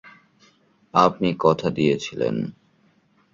আপনি 0.93 1.29
কথা 1.39 1.67
দিয়েছিলেন! 1.69 2.35